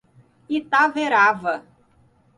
Itaverava 0.57 1.55